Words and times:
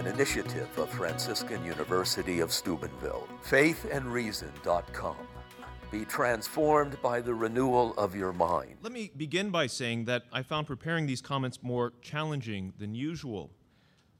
an 0.00 0.06
initiative 0.06 0.66
of 0.78 0.88
Franciscan 0.88 1.62
University 1.62 2.40
of 2.40 2.50
Steubenville. 2.50 3.28
Faithandreason.com. 3.44 5.16
Be 5.90 6.06
transformed 6.06 6.96
by 7.02 7.20
the 7.20 7.34
renewal 7.34 7.92
of 7.98 8.16
your 8.16 8.32
mind. 8.32 8.76
Let 8.80 8.92
me 8.92 9.10
begin 9.14 9.50
by 9.50 9.66
saying 9.66 10.06
that 10.06 10.22
I 10.32 10.42
found 10.42 10.66
preparing 10.66 11.04
these 11.04 11.20
comments 11.20 11.58
more 11.60 11.92
challenging 12.00 12.72
than 12.78 12.94
usual. 12.94 13.50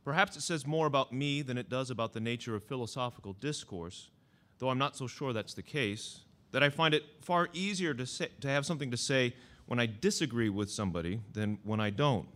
Perhaps 0.05 0.37
it 0.37 0.43
says 0.43 0.67
more 0.67 0.87
about 0.87 1.15
me 1.15 1.41
than 1.41 1.57
it 1.57 1.71
does 1.71 1.89
about 1.89 2.13
the 2.13 2.21
nature 2.21 2.55
of 2.55 2.63
philosophical 2.63 3.33
discourse, 3.33 4.11
though 4.59 4.69
I'm 4.69 4.77
not 4.77 4.99
so 4.99 5.07
sure 5.07 5.33
that's 5.33 5.55
the 5.55 5.63
case. 5.63 6.25
That 6.53 6.63
I 6.63 6.69
find 6.69 6.93
it 6.93 7.05
far 7.23 7.49
easier 7.55 7.95
to, 7.95 8.05
say, 8.05 8.29
to 8.43 8.49
have 8.49 8.67
something 8.67 8.91
to 8.91 8.99
say 8.99 9.35
when 9.65 9.81
I 9.81 9.87
disagree 9.87 10.51
with 10.51 10.71
somebody 10.71 11.23
than 11.33 11.59
when 11.65 11.81
I 11.81 11.89
don't. 11.89 12.29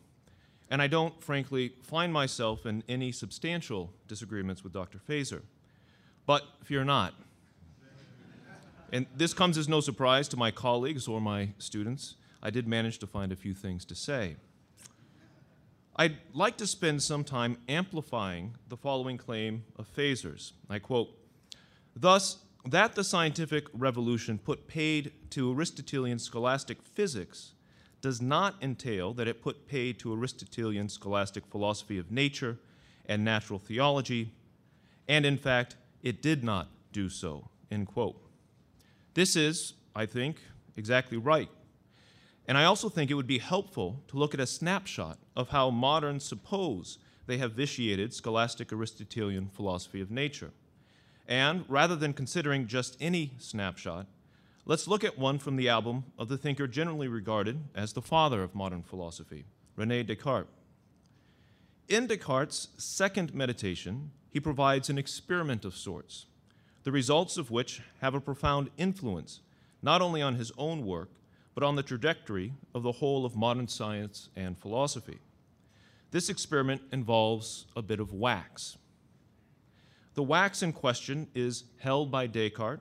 And 0.71 0.81
I 0.81 0.87
don't, 0.87 1.23
frankly, 1.23 1.73
find 1.83 2.13
myself 2.13 2.67
in 2.67 2.83
any 2.89 3.13
substantial 3.13 3.93
disagreements 4.09 4.65
with 4.65 4.73
Dr. 4.73 4.99
Feser. 4.99 5.43
But 6.27 6.43
fear 6.63 6.85
not. 6.85 7.15
And 8.93 9.07
this 9.17 9.35
comes 9.35 9.59
as 9.59 9.69
no 9.69 9.81
surprise 9.81 10.29
to 10.29 10.37
my 10.37 10.51
colleagues 10.51 11.09
or 11.09 11.21
my 11.21 11.51
students. 11.59 12.15
I 12.43 12.51
did 12.51 12.69
manage 12.69 12.99
to 12.99 13.07
find 13.07 13.33
a 13.33 13.37
few 13.37 13.55
things 13.55 13.85
to 13.87 13.95
say. 13.95 14.37
I'd 15.97 16.17
like 16.33 16.57
to 16.59 16.67
spend 16.67 17.03
some 17.03 17.25
time 17.25 17.59
amplifying 17.69 18.55
the 18.69 18.77
following 18.77 19.17
claim 19.17 19.65
of 19.77 19.87
Feser's. 19.95 20.53
I 20.69 20.79
quote, 20.79 21.11
Thus, 21.97 22.39
that 22.65 22.95
the 22.95 23.05
scientific 23.05 23.67
revolution 23.73 24.39
put 24.39 24.67
paid 24.67 25.13
to 25.31 25.53
Aristotelian 25.53 26.19
scholastic 26.19 26.83
physics 26.83 27.54
does 28.05 28.21
not 28.21 28.55
entail 28.61 29.15
that 29.15 29.27
it 29.27 29.41
put 29.41 29.67
paid 29.67 29.99
to 29.99 30.13
Aristotelian 30.13 30.91
scholastic 30.91 31.47
philosophy 31.47 31.97
of 31.97 32.11
nature 32.11 32.59
and 33.07 33.25
natural 33.25 33.59
theology, 33.59 34.31
and 35.09 35.25
in 35.25 35.39
fact, 35.39 35.77
it 36.03 36.21
did 36.21 36.45
not 36.45 36.69
do 36.93 37.09
so, 37.09 37.49
end 37.71 37.87
quote. 37.87 38.21
This 39.15 39.37
is, 39.37 39.73
I 39.97 40.05
think, 40.05 40.37
exactly 40.77 41.17
right. 41.17 41.49
And 42.47 42.59
I 42.59 42.65
also 42.65 42.91
think 42.91 43.11
it 43.11 43.15
would 43.15 43.27
be 43.27 43.39
helpful 43.39 44.03
to 44.09 44.19
look 44.19 44.35
at 44.35 44.41
a 44.41 44.47
snapshot 44.47 45.19
of 45.35 45.49
how 45.49 45.71
moderns 45.71 46.25
suppose 46.25 46.99
they 47.25 47.39
have 47.39 47.53
vitiated 47.53 48.13
scholastic 48.13 48.71
Aristotelian 48.71 49.49
philosophy 49.49 50.03
of 50.03 50.11
nature. 50.11 50.51
And 51.27 51.65
rather 51.69 51.97
than 51.97 52.13
considering 52.13 52.67
just 52.67 52.99
any 53.01 53.33
snapshot, 53.39 54.09
let's 54.67 54.89
look 54.89 55.05
at 55.05 55.19
one 55.19 55.39
from 55.39 55.57
the 55.57 55.69
album 55.69 56.05
of 56.19 56.29
the 56.29 56.39
thinker 56.39 56.67
generally 56.67 57.09
regarded 57.09 57.59
as 57.75 57.93
the 57.93 58.03
father 58.03 58.43
of 58.43 58.55
modern 58.55 58.83
philosophy, 58.83 59.45
Rene 59.77 60.03
Descartes. 60.03 60.49
In 61.89 62.07
Descartes' 62.07 62.69
second 62.79 63.35
meditation, 63.35 64.11
he 64.31 64.41
provides 64.41 64.89
an 64.89 64.99
experiment 64.99 65.65
of 65.65 65.77
sorts, 65.77 66.27
the 66.83 66.93
results 66.93 67.37
of 67.37 67.51
which 67.51 67.83
have 68.01 68.15
a 68.15 68.21
profound 68.21 68.71
influence 68.79 69.41
not 69.83 70.01
only 70.01 70.23
on 70.23 70.37
his 70.37 70.51
own 70.57 70.87
work, 70.87 71.11
but 71.55 71.63
on 71.63 71.77
the 71.77 71.83
trajectory 71.83 72.55
of 72.75 72.83
the 72.83 72.93
whole 72.93 73.27
of 73.27 73.37
modern 73.37 73.69
science 73.69 74.31
and 74.35 74.59
philosophy. 74.59 75.19
This 76.11 76.31
experiment 76.31 76.81
involves 76.91 77.67
a 77.77 77.83
bit 77.83 78.01
of 78.01 78.13
wax. 78.13 78.79
The 80.15 80.23
wax 80.23 80.63
in 80.63 80.73
question 80.73 81.29
is 81.35 81.65
held 81.79 82.11
by 82.11 82.27
Descartes 82.27 82.81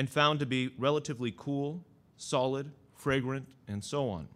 and 0.00 0.08
found 0.08 0.40
to 0.40 0.46
be 0.46 0.70
relatively 0.78 1.30
cool, 1.36 1.84
solid, 2.16 2.72
fragrant, 2.94 3.46
and 3.68 3.84
so 3.84 4.08
on. 4.08 4.26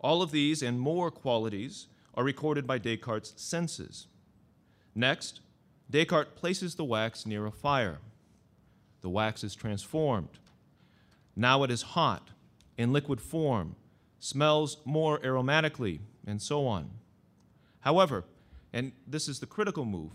All 0.00 0.20
of 0.20 0.32
these 0.32 0.62
and 0.62 0.80
more 0.80 1.12
qualities 1.12 1.86
are 2.14 2.24
recorded 2.24 2.66
by 2.66 2.78
Descartes' 2.78 3.34
senses. 3.36 4.08
Next, 4.96 5.42
Descartes 5.88 6.34
places 6.34 6.74
the 6.74 6.82
wax 6.82 7.24
near 7.24 7.46
a 7.46 7.52
fire. 7.52 8.00
The 9.00 9.08
wax 9.08 9.44
is 9.44 9.54
transformed. 9.54 10.40
Now 11.36 11.62
it 11.62 11.70
is 11.70 11.94
hot 11.94 12.30
in 12.76 12.92
liquid 12.92 13.20
form, 13.20 13.76
smells 14.18 14.78
more 14.84 15.20
aromatically, 15.20 16.00
and 16.26 16.42
so 16.42 16.66
on. 16.66 16.90
However, 17.82 18.24
and 18.72 18.90
this 19.06 19.28
is 19.28 19.38
the 19.38 19.46
critical 19.46 19.84
move, 19.84 20.14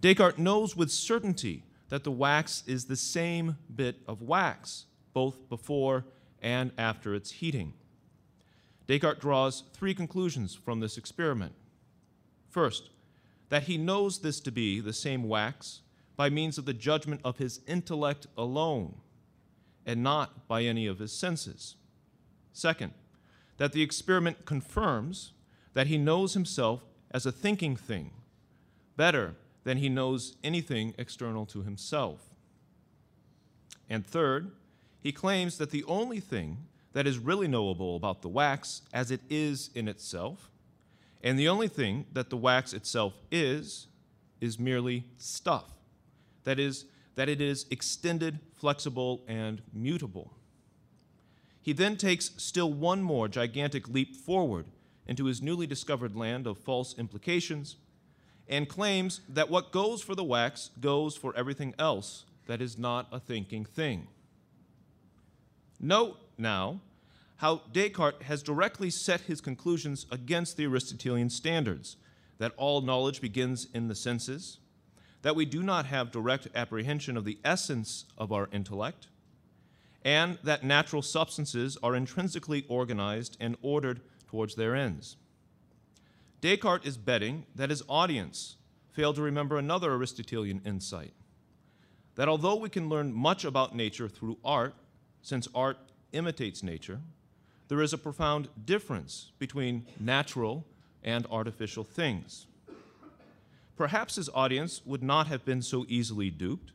Descartes 0.00 0.38
knows 0.38 0.76
with 0.76 0.92
certainty 0.92 1.64
that 1.90 2.04
the 2.04 2.10
wax 2.10 2.62
is 2.66 2.86
the 2.86 2.96
same 2.96 3.56
bit 3.74 3.96
of 4.08 4.22
wax, 4.22 4.86
both 5.12 5.48
before 5.48 6.06
and 6.40 6.72
after 6.78 7.14
its 7.14 7.32
heating. 7.32 7.74
Descartes 8.86 9.20
draws 9.20 9.64
three 9.72 9.94
conclusions 9.94 10.54
from 10.54 10.80
this 10.80 10.96
experiment. 10.96 11.52
First, 12.48 12.90
that 13.50 13.64
he 13.64 13.76
knows 13.76 14.20
this 14.20 14.40
to 14.40 14.50
be 14.50 14.80
the 14.80 14.92
same 14.92 15.28
wax 15.28 15.82
by 16.16 16.30
means 16.30 16.58
of 16.58 16.64
the 16.64 16.74
judgment 16.74 17.20
of 17.24 17.38
his 17.38 17.60
intellect 17.66 18.26
alone, 18.36 18.96
and 19.84 20.02
not 20.02 20.48
by 20.48 20.62
any 20.62 20.86
of 20.86 20.98
his 20.98 21.12
senses. 21.12 21.76
Second, 22.52 22.92
that 23.56 23.72
the 23.72 23.82
experiment 23.82 24.44
confirms 24.44 25.32
that 25.74 25.88
he 25.88 25.98
knows 25.98 26.34
himself 26.34 26.84
as 27.10 27.26
a 27.26 27.32
thinking 27.32 27.76
thing 27.76 28.12
better 28.96 29.34
than 29.64 29.78
he 29.78 29.88
knows 29.88 30.36
anything 30.42 30.94
external 30.98 31.46
to 31.46 31.62
himself. 31.62 32.20
And 33.88 34.06
third, 34.06 34.52
he 35.00 35.12
claims 35.12 35.58
that 35.58 35.70
the 35.70 35.84
only 35.84 36.20
thing 36.20 36.58
that 36.92 37.06
is 37.06 37.18
really 37.18 37.48
knowable 37.48 37.96
about 37.96 38.22
the 38.22 38.28
wax 38.28 38.82
as 38.92 39.10
it 39.10 39.20
is 39.28 39.70
in 39.74 39.88
itself, 39.88 40.50
and 41.22 41.38
the 41.38 41.48
only 41.48 41.68
thing 41.68 42.06
that 42.12 42.30
the 42.30 42.36
wax 42.36 42.72
itself 42.72 43.14
is, 43.30 43.86
is 44.40 44.58
merely 44.58 45.04
stuff. 45.18 45.64
That 46.44 46.58
is, 46.58 46.86
that 47.14 47.28
it 47.28 47.40
is 47.40 47.66
extended, 47.70 48.40
flexible, 48.56 49.22
and 49.28 49.60
mutable. 49.72 50.32
He 51.62 51.72
then 51.72 51.96
takes 51.96 52.30
still 52.38 52.72
one 52.72 53.02
more 53.02 53.28
gigantic 53.28 53.88
leap 53.88 54.16
forward 54.16 54.66
into 55.06 55.26
his 55.26 55.42
newly 55.42 55.66
discovered 55.66 56.16
land 56.16 56.46
of 56.46 56.56
false 56.56 56.96
implications 56.98 57.76
and 58.50 58.68
claims 58.68 59.20
that 59.28 59.48
what 59.48 59.70
goes 59.70 60.02
for 60.02 60.14
the 60.14 60.24
wax 60.24 60.70
goes 60.80 61.16
for 61.16 61.34
everything 61.36 61.72
else 61.78 62.24
that 62.48 62.60
is 62.60 62.76
not 62.76 63.06
a 63.12 63.20
thinking 63.20 63.64
thing. 63.64 64.08
Note 65.78 66.18
now 66.36 66.80
how 67.36 67.62
Descartes 67.72 68.24
has 68.24 68.42
directly 68.42 68.90
set 68.90 69.22
his 69.22 69.40
conclusions 69.40 70.04
against 70.10 70.56
the 70.56 70.66
Aristotelian 70.66 71.30
standards 71.30 71.96
that 72.38 72.52
all 72.56 72.80
knowledge 72.80 73.20
begins 73.20 73.68
in 73.72 73.88
the 73.88 73.94
senses, 73.94 74.58
that 75.22 75.36
we 75.36 75.44
do 75.44 75.62
not 75.62 75.86
have 75.86 76.10
direct 76.10 76.48
apprehension 76.54 77.16
of 77.16 77.24
the 77.24 77.38
essence 77.44 78.04
of 78.18 78.32
our 78.32 78.48
intellect, 78.52 79.06
and 80.04 80.38
that 80.42 80.64
natural 80.64 81.02
substances 81.02 81.78
are 81.82 81.94
intrinsically 81.94 82.64
organized 82.68 83.36
and 83.38 83.56
ordered 83.62 84.00
towards 84.26 84.56
their 84.56 84.74
ends. 84.74 85.16
Descartes 86.40 86.86
is 86.86 86.96
betting 86.96 87.44
that 87.54 87.70
his 87.70 87.82
audience 87.88 88.56
failed 88.92 89.16
to 89.16 89.22
remember 89.22 89.58
another 89.58 89.92
Aristotelian 89.92 90.60
insight 90.64 91.12
that 92.16 92.28
although 92.28 92.56
we 92.56 92.68
can 92.68 92.88
learn 92.88 93.12
much 93.12 93.44
about 93.44 93.74
nature 93.74 94.08
through 94.08 94.36
art, 94.44 94.74
since 95.22 95.48
art 95.54 95.78
imitates 96.12 96.62
nature, 96.62 97.00
there 97.68 97.80
is 97.80 97.92
a 97.92 97.98
profound 97.98 98.48
difference 98.64 99.30
between 99.38 99.86
natural 99.98 100.66
and 101.04 101.26
artificial 101.30 101.84
things. 101.84 102.46
Perhaps 103.76 104.16
his 104.16 104.28
audience 104.34 104.82
would 104.84 105.02
not 105.02 105.28
have 105.28 105.44
been 105.44 105.62
so 105.62 105.86
easily 105.88 106.30
duped, 106.30 106.72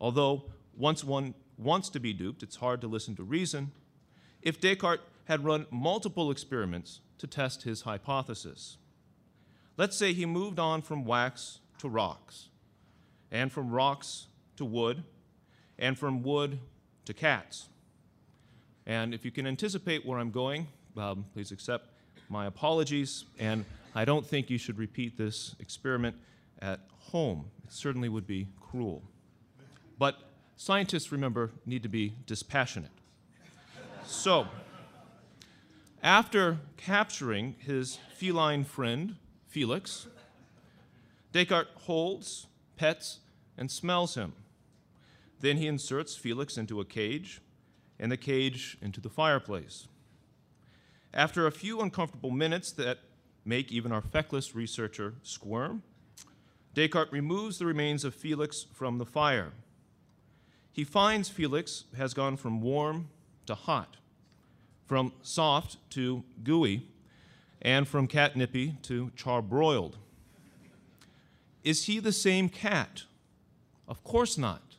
although 0.00 0.44
once 0.76 1.04
one 1.04 1.34
wants 1.58 1.88
to 1.90 2.00
be 2.00 2.12
duped, 2.12 2.42
it's 2.42 2.56
hard 2.56 2.80
to 2.80 2.86
listen 2.86 3.14
to 3.16 3.22
reason, 3.22 3.72
if 4.40 4.60
Descartes 4.60 5.02
had 5.24 5.44
run 5.44 5.66
multiple 5.70 6.30
experiments 6.30 7.00
to 7.18 7.26
test 7.26 7.64
his 7.64 7.82
hypothesis. 7.82 8.78
Let's 9.80 9.96
say 9.96 10.12
he 10.12 10.26
moved 10.26 10.58
on 10.58 10.82
from 10.82 11.06
wax 11.06 11.60
to 11.78 11.88
rocks, 11.88 12.50
and 13.30 13.50
from 13.50 13.70
rocks 13.70 14.26
to 14.56 14.64
wood, 14.66 15.02
and 15.78 15.98
from 15.98 16.22
wood 16.22 16.58
to 17.06 17.14
cats. 17.14 17.70
And 18.84 19.14
if 19.14 19.24
you 19.24 19.30
can 19.30 19.46
anticipate 19.46 20.04
where 20.04 20.18
I'm 20.18 20.32
going, 20.32 20.66
um, 20.98 21.24
please 21.32 21.50
accept 21.50 21.86
my 22.28 22.44
apologies. 22.44 23.24
And 23.38 23.64
I 23.94 24.04
don't 24.04 24.26
think 24.26 24.50
you 24.50 24.58
should 24.58 24.76
repeat 24.76 25.16
this 25.16 25.56
experiment 25.60 26.14
at 26.60 26.80
home. 26.98 27.46
It 27.64 27.72
certainly 27.72 28.10
would 28.10 28.26
be 28.26 28.48
cruel. 28.60 29.02
But 29.98 30.18
scientists, 30.56 31.10
remember, 31.10 31.52
need 31.64 31.82
to 31.84 31.88
be 31.88 32.12
dispassionate. 32.26 32.92
so, 34.04 34.46
after 36.02 36.58
capturing 36.76 37.54
his 37.60 37.98
feline 38.14 38.64
friend, 38.64 39.16
Felix, 39.50 40.06
Descartes 41.32 41.70
holds, 41.80 42.46
pets, 42.76 43.18
and 43.58 43.68
smells 43.68 44.14
him. 44.14 44.32
Then 45.40 45.56
he 45.56 45.66
inserts 45.66 46.14
Felix 46.14 46.56
into 46.56 46.80
a 46.80 46.84
cage, 46.84 47.40
and 47.98 48.12
the 48.12 48.16
cage 48.16 48.78
into 48.80 49.00
the 49.00 49.10
fireplace. 49.10 49.88
After 51.12 51.46
a 51.48 51.52
few 51.52 51.80
uncomfortable 51.80 52.30
minutes 52.30 52.70
that 52.72 52.98
make 53.44 53.72
even 53.72 53.90
our 53.90 54.00
feckless 54.00 54.54
researcher 54.54 55.14
squirm, 55.24 55.82
Descartes 56.72 57.12
removes 57.12 57.58
the 57.58 57.66
remains 57.66 58.04
of 58.04 58.14
Felix 58.14 58.66
from 58.72 58.98
the 58.98 59.04
fire. 59.04 59.52
He 60.70 60.84
finds 60.84 61.28
Felix 61.28 61.86
has 61.96 62.14
gone 62.14 62.36
from 62.36 62.60
warm 62.60 63.08
to 63.46 63.56
hot, 63.56 63.96
from 64.86 65.12
soft 65.22 65.76
to 65.90 66.22
gooey, 66.44 66.86
and 67.62 67.86
from 67.86 68.08
catnippy 68.08 68.80
to 68.82 69.10
charbroiled. 69.16 69.94
Is 71.62 71.84
he 71.84 71.98
the 71.98 72.12
same 72.12 72.48
cat? 72.48 73.04
Of 73.86 74.02
course 74.02 74.38
not. 74.38 74.76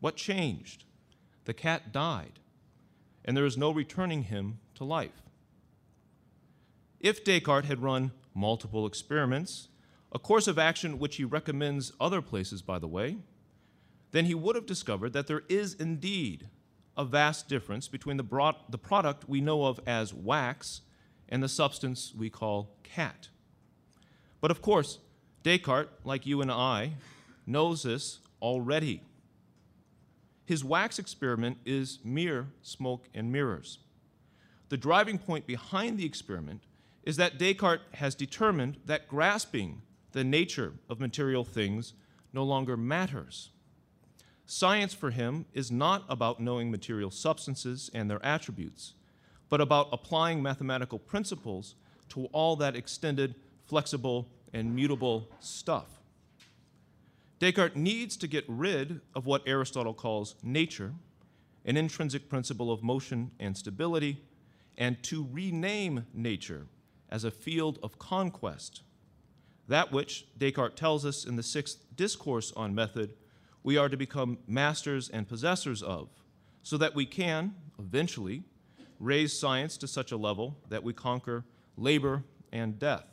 What 0.00 0.16
changed? 0.16 0.84
The 1.44 1.54
cat 1.54 1.92
died, 1.92 2.40
and 3.24 3.36
there 3.36 3.46
is 3.46 3.56
no 3.56 3.70
returning 3.70 4.24
him 4.24 4.58
to 4.76 4.84
life. 4.84 5.22
If 7.00 7.24
Descartes 7.24 7.66
had 7.66 7.82
run 7.82 8.12
multiple 8.34 8.86
experiments, 8.86 9.68
a 10.12 10.18
course 10.18 10.46
of 10.46 10.58
action 10.58 10.98
which 10.98 11.16
he 11.16 11.24
recommends 11.24 11.92
other 12.00 12.22
places, 12.22 12.62
by 12.62 12.78
the 12.78 12.88
way, 12.88 13.18
then 14.12 14.24
he 14.24 14.34
would 14.34 14.56
have 14.56 14.66
discovered 14.66 15.12
that 15.12 15.26
there 15.26 15.42
is 15.48 15.74
indeed 15.74 16.48
a 16.96 17.04
vast 17.04 17.48
difference 17.48 17.88
between 17.88 18.16
the, 18.16 18.22
broad, 18.22 18.56
the 18.68 18.78
product 18.78 19.28
we 19.28 19.40
know 19.40 19.64
of 19.64 19.78
as 19.86 20.14
wax 20.14 20.80
and 21.28 21.42
the 21.42 21.48
substance 21.48 22.12
we 22.16 22.30
call 22.30 22.76
cat. 22.82 23.28
But 24.40 24.50
of 24.50 24.62
course, 24.62 24.98
Descartes, 25.42 25.90
like 26.04 26.26
you 26.26 26.40
and 26.40 26.50
I, 26.50 26.92
knows 27.46 27.82
this 27.82 28.20
already. 28.40 29.02
His 30.44 30.64
wax 30.64 30.98
experiment 30.98 31.58
is 31.64 31.98
mere 32.04 32.48
smoke 32.62 33.08
and 33.14 33.30
mirrors. 33.30 33.78
The 34.68 34.76
driving 34.76 35.18
point 35.18 35.46
behind 35.46 35.98
the 35.98 36.06
experiment 36.06 36.62
is 37.02 37.16
that 37.16 37.38
Descartes 37.38 37.84
has 37.94 38.14
determined 38.14 38.78
that 38.84 39.08
grasping 39.08 39.82
the 40.12 40.24
nature 40.24 40.74
of 40.88 41.00
material 41.00 41.44
things 41.44 41.94
no 42.32 42.44
longer 42.44 42.76
matters. 42.76 43.50
Science 44.46 44.94
for 44.94 45.10
him 45.10 45.44
is 45.52 45.70
not 45.70 46.04
about 46.08 46.40
knowing 46.40 46.70
material 46.70 47.10
substances 47.10 47.90
and 47.92 48.10
their 48.10 48.24
attributes, 48.24 48.94
but 49.48 49.60
about 49.60 49.88
applying 49.92 50.42
mathematical 50.42 50.98
principles 50.98 51.74
to 52.10 52.26
all 52.26 52.56
that 52.56 52.76
extended, 52.76 53.34
flexible, 53.66 54.28
and 54.52 54.74
mutable 54.74 55.28
stuff. 55.40 55.86
Descartes 57.38 57.76
needs 57.76 58.16
to 58.16 58.26
get 58.26 58.44
rid 58.48 59.00
of 59.14 59.26
what 59.26 59.42
Aristotle 59.46 59.94
calls 59.94 60.34
nature, 60.42 60.92
an 61.64 61.76
intrinsic 61.76 62.28
principle 62.28 62.72
of 62.72 62.82
motion 62.82 63.30
and 63.38 63.56
stability, 63.56 64.22
and 64.76 65.02
to 65.04 65.28
rename 65.30 66.06
nature 66.12 66.66
as 67.10 67.24
a 67.24 67.30
field 67.30 67.78
of 67.82 67.98
conquest. 67.98 68.82
That 69.68 69.92
which, 69.92 70.26
Descartes 70.36 70.76
tells 70.76 71.04
us 71.04 71.24
in 71.24 71.36
the 71.36 71.42
sixth 71.42 71.84
discourse 71.94 72.52
on 72.56 72.74
method, 72.74 73.14
we 73.62 73.76
are 73.76 73.88
to 73.88 73.96
become 73.96 74.38
masters 74.46 75.08
and 75.08 75.28
possessors 75.28 75.82
of, 75.82 76.08
so 76.62 76.76
that 76.78 76.94
we 76.94 77.06
can, 77.06 77.54
eventually, 77.78 78.44
raise 78.98 79.38
science 79.38 79.76
to 79.78 79.88
such 79.88 80.12
a 80.12 80.16
level 80.16 80.56
that 80.68 80.82
we 80.82 80.92
conquer 80.92 81.44
labor 81.76 82.24
and 82.52 82.78
death. 82.78 83.04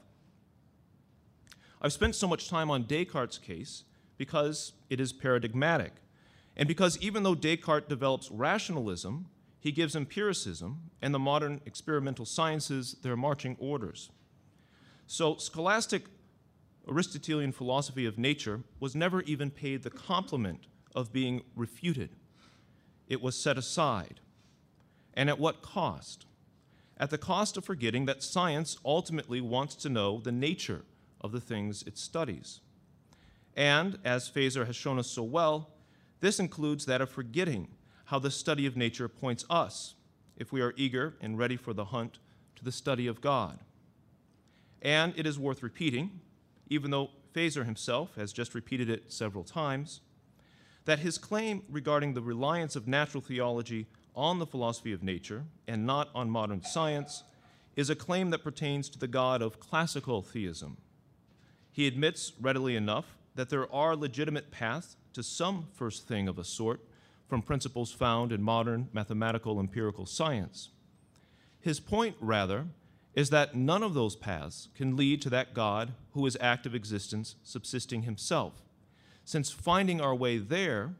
I've 1.82 1.94
spent 1.94 2.16
so 2.16 2.28
much 2.28 2.50
time 2.50 2.72
on 2.72 2.84
Descartes' 2.84 3.38
case 3.38 3.84
because 4.18 4.74
it 4.90 5.00
is 5.00 5.14
paradigmatic, 5.14 5.94
and 6.56 6.68
because 6.68 6.98
even 7.00 7.24
though 7.24 7.36
Descartes 7.36 7.90
develops 7.90 8.32
rationalism, 8.32 9.28
he 9.60 9.72
gives 9.72 9.96
empiricism 9.96 10.92
and 11.02 11.14
the 11.14 11.20
modern 11.20 11.62
experimental 11.66 12.26
sciences 12.26 12.96
their 13.02 13.18
marching 13.18 13.58
orders. 13.60 14.10
So, 15.08 15.38
scholastic 15.38 16.06
Aristotelian 16.88 17.52
philosophy 17.52 18.06
of 18.06 18.18
nature 18.18 18.62
was 18.80 18.96
never 18.96 19.22
even 19.24 19.52
paid 19.52 19.84
the 19.84 19.90
compliment 19.90 20.68
of 20.96 21.12
being 21.12 21.44
refuted. 21.56 22.12
It 23.08 23.22
was 23.22 23.36
set 23.36 23.58
aside. 23.58 24.22
And 25.15 25.29
at 25.29 25.39
what 25.39 25.62
cost? 25.62 26.25
At 26.97 27.09
the 27.09 27.17
cost 27.17 27.57
of 27.57 27.65
forgetting 27.65 28.06
that 28.06 28.23
science 28.23 28.77
ultimately 28.85 29.41
wants 29.41 29.75
to 29.75 29.89
know 29.89 30.19
the 30.19 30.31
nature 30.31 30.83
of 31.21 31.31
the 31.31 31.41
things 31.41 31.83
it 31.83 31.97
studies. 31.97 32.62
And, 33.56 34.00
as 34.03 34.29
Feser 34.29 34.65
has 34.65 34.75
shown 34.75 35.00
us 35.00 35.07
so 35.07 35.23
well, 35.23 35.71
this 36.19 36.39
includes 36.39 36.85
that 36.85 37.01
of 37.01 37.09
forgetting 37.09 37.69
how 38.06 38.19
the 38.19 38.31
study 38.31 38.65
of 38.65 38.77
nature 38.77 39.07
points 39.07 39.45
us, 39.50 39.95
if 40.38 40.51
we 40.51 40.62
are 40.62 40.73
eager 40.75 41.15
and 41.21 41.38
ready 41.38 41.56
for 41.56 41.73
the 41.73 41.85
hunt, 41.85 42.19
to 42.56 42.63
the 42.63 42.71
study 42.71 43.07
of 43.07 43.21
God. 43.21 43.59
And 44.81 45.13
it 45.17 45.25
is 45.25 45.39
worth 45.39 45.63
repeating, 45.63 46.21
even 46.69 46.91
though 46.91 47.09
Feser 47.33 47.65
himself 47.65 48.15
has 48.15 48.31
just 48.31 48.53
repeated 48.53 48.89
it 48.89 49.12
several 49.12 49.44
times, 49.44 50.01
that 50.85 51.00
his 51.00 51.17
claim 51.17 51.63
regarding 51.69 52.13
the 52.13 52.21
reliance 52.21 52.75
of 52.75 52.88
natural 52.88 53.21
theology 53.21 53.88
on 54.15 54.39
the 54.39 54.45
philosophy 54.45 54.94
of 54.94 55.03
nature 55.03 55.44
and 55.67 55.85
not 55.85 56.09
on 56.15 56.29
modern 56.29 56.62
science 56.62 57.23
is 57.75 57.89
a 57.89 57.95
claim 57.95 58.29
that 58.29 58.44
pertains 58.44 58.89
to 58.89 59.00
the 59.00 59.07
God 59.07 59.41
of 59.41 59.59
classical 59.59 60.21
theism. 60.21 60.77
He 61.71 61.88
admits 61.88 62.31
readily 62.39 62.75
enough 62.75 63.15
that 63.35 63.50
there 63.50 63.71
are 63.73 63.95
legitimate 63.95 64.50
paths 64.50 64.95
to 65.13 65.23
some 65.23 65.67
first 65.73 66.07
thing 66.07 66.27
of 66.27 66.39
a 66.39 66.44
sort 66.44 66.81
from 67.27 67.41
principles 67.41 67.91
found 67.91 68.31
in 68.31 68.41
modern 68.41 68.88
mathematical 68.94 69.59
empirical 69.59 70.06
science. 70.06 70.69
His 71.59 71.79
point, 71.79 72.15
rather, 72.21 72.67
is 73.13 73.29
that 73.29 73.56
none 73.56 73.81
of 73.81 73.94
those 73.94 74.15
paths 74.15 74.69
can 74.75 74.95
lead 74.95 75.21
to 75.21 75.29
that 75.31 75.53
God 75.53 75.94
who 76.12 76.25
is 76.25 76.38
active 76.39 76.75
existence 76.75 77.35
subsisting 77.44 78.03
himself, 78.03 78.62
since 79.23 79.51
finding 79.51 80.00
our 80.00 80.13
way 80.13 80.38
there 80.38 80.94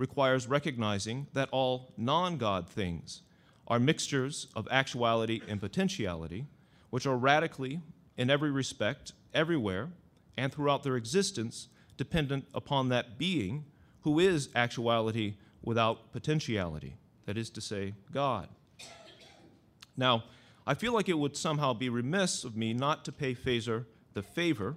requires 0.00 0.48
recognizing 0.48 1.26
that 1.34 1.50
all 1.52 1.92
non 1.96 2.38
God 2.38 2.68
things 2.68 3.20
are 3.68 3.78
mixtures 3.78 4.48
of 4.56 4.66
actuality 4.70 5.42
and 5.46 5.60
potentiality, 5.60 6.46
which 6.88 7.06
are 7.06 7.16
radically, 7.16 7.80
in 8.16 8.30
every 8.30 8.50
respect, 8.50 9.12
everywhere, 9.34 9.90
and 10.38 10.52
throughout 10.52 10.82
their 10.82 10.96
existence, 10.96 11.68
dependent 11.98 12.46
upon 12.54 12.88
that 12.88 13.18
being 13.18 13.64
who 14.00 14.18
is 14.18 14.48
actuality 14.56 15.34
without 15.62 16.10
potentiality, 16.12 16.96
that 17.26 17.36
is 17.36 17.50
to 17.50 17.60
say, 17.60 17.92
God. 18.10 18.48
Now, 19.98 20.24
I 20.66 20.72
feel 20.72 20.94
like 20.94 21.10
it 21.10 21.18
would 21.18 21.36
somehow 21.36 21.74
be 21.74 21.90
remiss 21.90 22.42
of 22.42 22.56
me 22.56 22.72
not 22.72 23.04
to 23.04 23.12
pay 23.12 23.34
Feser 23.34 23.84
the 24.14 24.22
favor, 24.22 24.76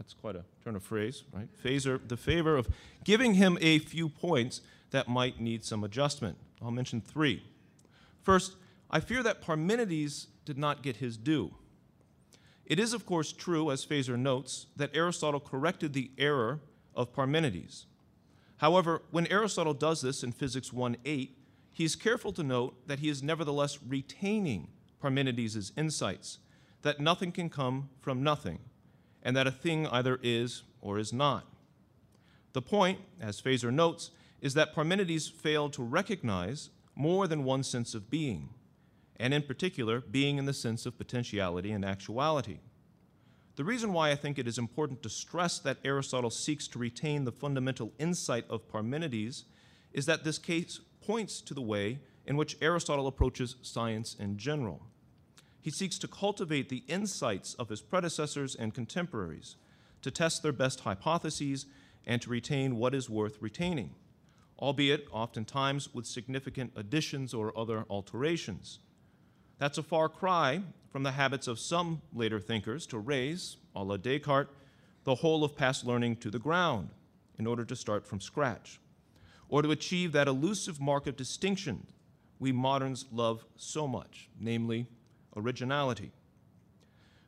that's 0.00 0.14
quite 0.14 0.34
a 0.34 0.44
turn 0.64 0.74
of 0.76 0.82
phrase, 0.82 1.24
right? 1.30 1.46
Feser, 1.62 2.00
the 2.08 2.16
favor 2.16 2.56
of 2.56 2.70
giving 3.04 3.34
him 3.34 3.58
a 3.60 3.78
few 3.78 4.08
points 4.08 4.62
that 4.92 5.08
might 5.08 5.38
need 5.38 5.62
some 5.62 5.84
adjustment. 5.84 6.38
I'll 6.62 6.70
mention 6.70 7.02
three. 7.02 7.42
First, 8.22 8.54
I 8.90 9.00
fear 9.00 9.22
that 9.22 9.42
Parmenides 9.42 10.28
did 10.46 10.56
not 10.56 10.82
get 10.82 10.96
his 10.96 11.18
due. 11.18 11.54
It 12.64 12.78
is, 12.78 12.94
of 12.94 13.04
course, 13.04 13.30
true, 13.30 13.70
as 13.70 13.84
Feser 13.84 14.18
notes, 14.18 14.68
that 14.74 14.90
Aristotle 14.94 15.38
corrected 15.38 15.92
the 15.92 16.10
error 16.16 16.60
of 16.94 17.12
Parmenides. 17.12 17.84
However, 18.56 19.02
when 19.10 19.26
Aristotle 19.26 19.74
does 19.74 20.00
this 20.00 20.22
in 20.22 20.32
Physics 20.32 20.72
1 20.72 20.96
8, 21.04 21.36
he 21.72 21.84
is 21.84 21.94
careful 21.94 22.32
to 22.32 22.42
note 22.42 22.74
that 22.86 23.00
he 23.00 23.10
is 23.10 23.22
nevertheless 23.22 23.78
retaining 23.86 24.68
Parmenides' 24.98 25.72
insights, 25.76 26.38
that 26.80 27.00
nothing 27.00 27.32
can 27.32 27.50
come 27.50 27.90
from 28.00 28.22
nothing, 28.22 28.60
and 29.22 29.36
that 29.36 29.46
a 29.46 29.52
thing 29.52 29.86
either 29.86 30.18
is 30.22 30.62
or 30.80 30.98
is 30.98 31.12
not. 31.12 31.46
The 32.52 32.62
point, 32.62 32.98
as 33.20 33.40
Feser 33.40 33.72
notes, 33.72 34.10
is 34.40 34.54
that 34.54 34.74
Parmenides 34.74 35.30
failed 35.30 35.72
to 35.74 35.82
recognize 35.82 36.70
more 36.96 37.26
than 37.28 37.44
one 37.44 37.62
sense 37.62 37.94
of 37.94 38.10
being, 38.10 38.48
and 39.18 39.32
in 39.32 39.42
particular, 39.42 40.00
being 40.00 40.38
in 40.38 40.46
the 40.46 40.52
sense 40.52 40.86
of 40.86 40.98
potentiality 40.98 41.70
and 41.70 41.84
actuality. 41.84 42.58
The 43.56 43.64
reason 43.64 43.92
why 43.92 44.10
I 44.10 44.14
think 44.14 44.38
it 44.38 44.48
is 44.48 44.58
important 44.58 45.02
to 45.02 45.10
stress 45.10 45.58
that 45.60 45.78
Aristotle 45.84 46.30
seeks 46.30 46.66
to 46.68 46.78
retain 46.78 47.24
the 47.24 47.32
fundamental 47.32 47.92
insight 47.98 48.46
of 48.48 48.68
Parmenides 48.68 49.44
is 49.92 50.06
that 50.06 50.24
this 50.24 50.38
case 50.38 50.80
points 51.02 51.40
to 51.42 51.54
the 51.54 51.60
way 51.60 51.98
in 52.26 52.36
which 52.36 52.56
Aristotle 52.62 53.06
approaches 53.06 53.56
science 53.62 54.16
in 54.18 54.38
general. 54.38 54.82
He 55.60 55.70
seeks 55.70 55.98
to 55.98 56.08
cultivate 56.08 56.68
the 56.68 56.84
insights 56.88 57.54
of 57.54 57.68
his 57.68 57.82
predecessors 57.82 58.54
and 58.54 58.74
contemporaries, 58.74 59.56
to 60.02 60.10
test 60.10 60.42
their 60.42 60.52
best 60.52 60.80
hypotheses, 60.80 61.66
and 62.06 62.22
to 62.22 62.30
retain 62.30 62.76
what 62.76 62.94
is 62.94 63.10
worth 63.10 63.42
retaining, 63.42 63.94
albeit 64.58 65.06
oftentimes 65.12 65.92
with 65.94 66.06
significant 66.06 66.72
additions 66.76 67.34
or 67.34 67.56
other 67.58 67.84
alterations. 67.90 68.78
That's 69.58 69.76
a 69.76 69.82
far 69.82 70.08
cry 70.08 70.62
from 70.90 71.02
the 71.02 71.12
habits 71.12 71.46
of 71.46 71.58
some 71.58 72.00
later 72.14 72.40
thinkers 72.40 72.86
to 72.86 72.98
raze, 72.98 73.58
a 73.76 73.84
la 73.84 73.98
Descartes, 73.98 74.50
the 75.04 75.16
whole 75.16 75.44
of 75.44 75.56
past 75.56 75.84
learning 75.86 76.16
to 76.16 76.30
the 76.30 76.38
ground 76.38 76.90
in 77.38 77.46
order 77.46 77.64
to 77.64 77.76
start 77.76 78.06
from 78.06 78.20
scratch, 78.20 78.80
or 79.48 79.60
to 79.62 79.70
achieve 79.70 80.12
that 80.12 80.28
elusive 80.28 80.80
mark 80.80 81.06
of 81.06 81.16
distinction 81.16 81.86
we 82.38 82.52
moderns 82.52 83.04
love 83.12 83.44
so 83.56 83.86
much, 83.86 84.30
namely 84.38 84.86
originality. 85.36 86.12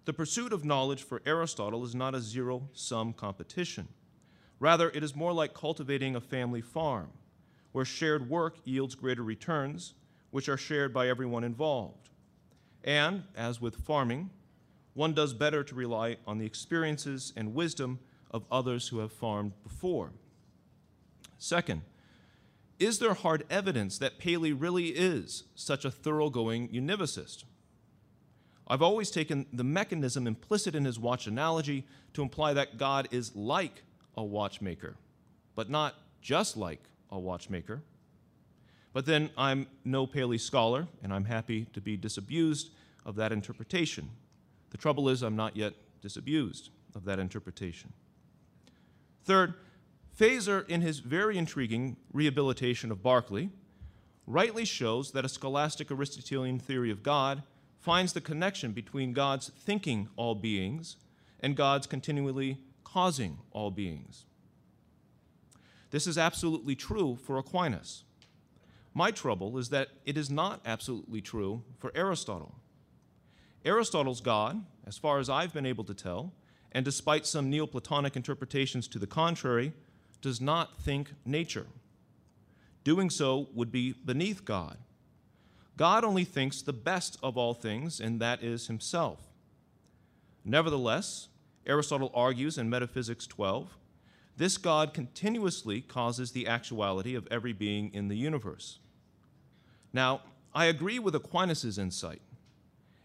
The 0.05 0.13
pursuit 0.13 0.53
of 0.53 0.65
knowledge 0.65 1.03
for 1.03 1.23
Aristotle 1.25 1.85
is 1.85 1.95
not 1.95 2.15
a 2.15 2.21
zero 2.21 2.69
sum 2.73 3.13
competition. 3.13 3.89
Rather, 4.59 4.91
it 4.91 5.03
is 5.03 5.15
more 5.15 5.33
like 5.33 5.55
cultivating 5.55 6.17
a 6.17 6.21
family 6.21 6.61
farm, 6.61 7.11
where 7.73 7.85
shared 7.85 8.29
work 8.29 8.57
yields 8.65 8.95
greater 8.95 9.23
returns, 9.23 9.95
which 10.31 10.49
are 10.49 10.57
shared 10.57 10.93
by 10.93 11.09
everyone 11.09 11.45
involved. 11.45 12.11
And, 12.85 13.25
as 13.37 13.61
with 13.61 13.77
farming, 13.77 14.31
one 14.95 15.15
does 15.15 15.33
better 15.33 15.63
to 15.65 15.75
rely 15.75 16.17
on 16.27 16.39
the 16.39 16.47
experiences 16.47 17.33
and 17.37 17.55
wisdom 17.55 18.01
of 18.31 18.45
others 18.51 18.89
who 18.89 18.99
have 18.99 19.13
farmed 19.13 19.53
before. 19.63 20.13
Second, 21.39 21.83
is 22.79 22.99
there 22.99 23.15
hard 23.15 23.45
evidence 23.49 23.99
that 23.99 24.19
Paley 24.19 24.53
really 24.53 24.89
is 24.89 25.45
such 25.55 25.85
a 25.85 25.91
thoroughgoing 25.91 26.69
univocist? 26.69 27.45
I've 28.69 28.83
always 28.83 29.11
taken 29.11 29.47
the 29.53 29.65
mechanism 29.65 30.27
implicit 30.27 30.75
in 30.75 30.85
his 30.85 30.99
watch 30.99 31.27
analogy 31.27 31.85
to 32.15 32.23
imply 32.23 32.55
that 32.55 32.79
God 32.79 33.09
is 33.11 33.35
like 33.35 33.83
a 34.17 34.23
watchmaker, 34.23 34.97
but 35.55 35.69
not 35.69 35.95
just 36.21 36.57
like 36.57 36.83
a 37.11 37.19
watchmaker. 37.19 37.83
But 38.93 39.07
then 39.07 39.31
I'm 39.37 39.67
no 39.85 40.07
Paley 40.07 40.39
scholar, 40.39 40.87
and 41.03 41.13
I'm 41.13 41.25
happy 41.25 41.67
to 41.73 41.81
be 41.81 41.97
disabused 41.97 42.71
of 43.05 43.17
that 43.17 43.33
interpretation. 43.33 44.11
The 44.71 44.79
trouble 44.79 45.09
is, 45.09 45.23
I'm 45.23 45.37
not 45.37 45.57
yet 45.57 45.75
disabused 46.01 46.71
of 46.95 47.05
that 47.05 47.19
interpretation. 47.19 47.93
Third, 49.25 49.55
Feser, 50.19 50.69
in 50.69 50.83
his 50.83 50.99
very 50.99 51.39
intriguing 51.39 51.97
rehabilitation 52.13 52.91
of 52.91 53.03
Berkeley, 53.03 53.51
rightly 54.27 54.65
shows 54.65 55.13
that 55.13 55.25
a 55.25 55.29
scholastic 55.29 55.91
Aristotelian 55.91 56.59
theory 56.59 56.91
of 56.91 57.03
God 57.03 57.43
finds 57.83 58.13
the 58.13 58.21
connection 58.21 58.71
between 58.71 59.13
God's 59.13 59.51
thinking 59.51 60.09
all 60.17 60.37
beings 60.37 60.97
and 61.41 61.57
God's 61.57 61.89
continually 61.89 62.59
causing 62.85 63.39
all 63.51 63.73
beings. 63.73 64.25
This 65.91 66.07
is 66.07 66.17
absolutely 66.17 66.77
true 66.77 67.19
for 67.27 67.37
Aquinas. 67.39 68.05
My 68.95 69.11
trouble 69.11 69.59
is 69.59 69.71
that 69.71 69.89
it 70.07 70.17
is 70.17 70.31
not 70.31 70.61
absolutely 70.65 71.21
true 71.21 71.65
for 71.77 71.91
Aristotle. 71.95 72.55
Aristotle's 73.65 74.21
God, 74.21 74.65
as 74.87 74.97
far 74.97 75.19
as 75.19 75.29
I've 75.29 75.53
been 75.53 75.67
able 75.67 75.85
to 75.85 75.95
tell, 75.95 76.33
and 76.71 76.85
despite 76.85 77.27
some 77.27 77.51
Neoplatonic 77.51 78.15
interpretations 78.15 78.87
to 78.89 78.99
the 79.01 79.07
contrary, 79.09 79.73
does 80.21 80.41
not 80.41 80.81
think 80.81 81.15
nature. 81.25 81.67
Doing 82.85 83.11
so 83.11 83.49
would 83.55 83.73
be 83.73 83.93
beneath 83.93 84.45
God. 84.45 84.79
God 85.77 86.05
only 86.05 86.25
thinks 86.25 86.63
the 86.63 86.73
best 86.73 87.19
of 87.23 87.37
all 87.37 87.55
things, 87.55 88.01
and 88.01 88.21
that 88.21 88.43
is 88.43 88.67
himself. 88.67 89.21
Nevertheless, 90.45 91.29
Aristotle 91.67 92.11
argues 92.15 92.59
in 92.59 92.69
Metaphysics 92.69 93.27
12 93.27 93.77
this 94.35 94.57
God 94.57 94.95
continuously 94.95 95.83
causes 95.83 96.33
the 96.33 96.47
actuality 96.47 97.15
of 97.15 97.29
every 97.31 97.53
being 97.53 97.93
in 97.93 98.09
the 98.09 98.17
universe. 98.17 98.79
Now, 99.93 100.23
I 100.55 100.65
agree 100.67 100.99
with 100.99 101.15
Aquinas' 101.15 101.79
insight 101.79 102.23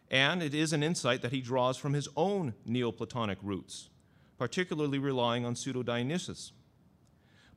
and 0.10 0.42
it 0.42 0.54
is 0.54 0.74
an 0.74 0.84
insight 0.84 1.22
that 1.22 1.34
he 1.34 1.42
draws 1.42 1.78
from 1.78 1.94
his 1.94 2.08
own 2.16 2.54
Neoplatonic 2.66 3.38
roots, 3.42 3.90
particularly 4.38 5.00
relying 5.00 5.46
on 5.46 5.56
pseudo 5.56 5.84
Dionysius. 5.84 6.54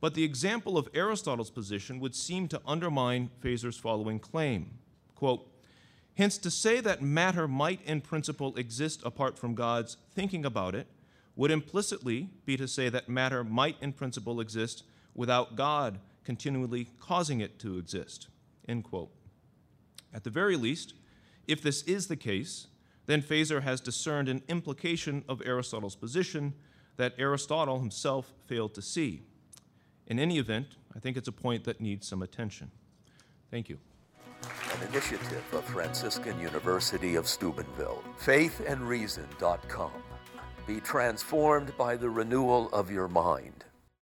But 0.00 0.14
the 0.14 0.24
example 0.24 0.76
of 0.76 0.88
Aristotle's 0.94 1.50
position 1.50 2.00
would 2.00 2.14
seem 2.14 2.48
to 2.48 2.60
undermine 2.66 3.30
Feser's 3.40 3.76
following 3.76 4.18
claim. 4.18 4.78
Quote, 5.20 5.46
Hence, 6.14 6.38
to 6.38 6.50
say 6.50 6.80
that 6.80 7.02
matter 7.02 7.46
might 7.46 7.82
in 7.84 8.00
principle 8.00 8.56
exist 8.56 9.02
apart 9.04 9.38
from 9.38 9.54
God's 9.54 9.98
thinking 10.14 10.46
about 10.46 10.74
it 10.74 10.86
would 11.36 11.50
implicitly 11.50 12.30
be 12.46 12.56
to 12.56 12.66
say 12.66 12.88
that 12.88 13.06
matter 13.06 13.44
might 13.44 13.76
in 13.82 13.92
principle 13.92 14.40
exist 14.40 14.82
without 15.14 15.56
God 15.56 15.98
continually 16.24 16.88
causing 16.98 17.40
it 17.40 17.58
to 17.58 17.76
exist. 17.76 18.28
End 18.66 18.82
quote. 18.82 19.10
At 20.14 20.24
the 20.24 20.30
very 20.30 20.56
least, 20.56 20.94
if 21.46 21.60
this 21.60 21.82
is 21.82 22.06
the 22.06 22.16
case, 22.16 22.68
then 23.04 23.20
Feser 23.20 23.60
has 23.60 23.82
discerned 23.82 24.30
an 24.30 24.40
implication 24.48 25.22
of 25.28 25.42
Aristotle's 25.44 25.96
position 25.96 26.54
that 26.96 27.12
Aristotle 27.18 27.78
himself 27.78 28.32
failed 28.46 28.72
to 28.72 28.80
see. 28.80 29.20
In 30.06 30.18
any 30.18 30.38
event, 30.38 30.76
I 30.96 30.98
think 30.98 31.18
it's 31.18 31.28
a 31.28 31.32
point 31.32 31.64
that 31.64 31.78
needs 31.78 32.08
some 32.08 32.22
attention. 32.22 32.70
Thank 33.50 33.68
you. 33.68 33.78
An 34.80 34.86
initiative 34.88 35.44
of 35.52 35.64
Franciscan 35.64 36.38
University 36.40 37.16
of 37.16 37.26
Steubenville. 37.26 38.02
Faithandreason.com. 38.20 39.90
Be 40.66 40.80
transformed 40.80 41.76
by 41.76 41.96
the 41.96 42.08
renewal 42.08 42.68
of 42.72 42.90
your 42.90 43.08
mind. 43.08 43.64